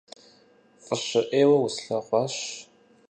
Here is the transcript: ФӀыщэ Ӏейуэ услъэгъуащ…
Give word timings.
ФӀыщэ 0.85 1.21
Ӏейуэ 1.29 1.57
услъэгъуащ… 1.65 2.35